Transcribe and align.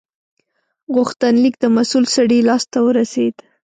غوښتنلیک 0.95 1.55
د 1.59 1.65
مسول 1.75 2.05
سړي 2.15 2.39
لاس 2.49 2.63
ته 2.73 2.79
ورسید. 2.87 3.35